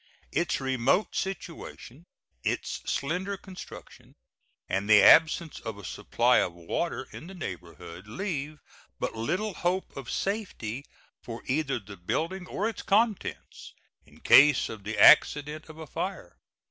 Its 0.31 0.59
remote 0.59 1.15
situation, 1.15 2.07
its 2.43 2.81
slender 2.91 3.37
construction, 3.37 4.15
and 4.67 4.89
the 4.89 4.99
absence 4.99 5.59
of 5.59 5.77
a 5.77 5.85
supply 5.85 6.37
of 6.39 6.53
water 6.55 7.07
in 7.11 7.27
the 7.27 7.35
neighborhood 7.35 8.07
leave 8.07 8.57
but 8.99 9.13
little 9.15 9.53
hope 9.53 9.95
of 9.95 10.09
safety 10.09 10.83
for 11.21 11.43
either 11.45 11.77
the 11.77 11.97
building 11.97 12.47
or 12.47 12.67
its 12.67 12.81
contents 12.81 13.75
in 14.03 14.19
case 14.19 14.69
of 14.69 14.83
the 14.85 14.97
accident 14.97 15.69
of 15.69 15.77
a 15.77 15.85
fire. 15.85 16.35